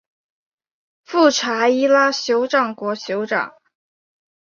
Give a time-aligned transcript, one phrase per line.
[1.05, 3.53] 富查伊拉酋长国酋长